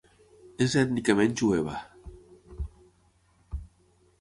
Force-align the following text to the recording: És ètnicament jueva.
És 0.65 0.77
ètnicament 0.81 1.35
jueva. 1.41 1.75